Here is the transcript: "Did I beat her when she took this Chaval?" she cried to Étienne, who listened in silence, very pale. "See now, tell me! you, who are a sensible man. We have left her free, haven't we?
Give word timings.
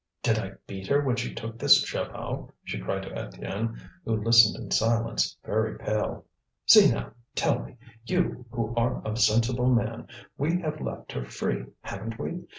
"Did 0.23 0.39
I 0.39 0.53
beat 0.65 0.87
her 0.87 1.01
when 1.05 1.15
she 1.15 1.31
took 1.31 1.59
this 1.59 1.85
Chaval?" 1.85 2.49
she 2.63 2.79
cried 2.79 3.03
to 3.03 3.11
Étienne, 3.11 3.77
who 4.03 4.15
listened 4.15 4.55
in 4.55 4.71
silence, 4.71 5.37
very 5.45 5.77
pale. 5.77 6.25
"See 6.65 6.89
now, 6.89 7.11
tell 7.35 7.59
me! 7.59 7.77
you, 8.05 8.47
who 8.49 8.73
are 8.75 9.03
a 9.07 9.15
sensible 9.15 9.69
man. 9.71 10.07
We 10.39 10.59
have 10.61 10.81
left 10.81 11.11
her 11.11 11.23
free, 11.23 11.65
haven't 11.83 12.17
we? 12.17 12.45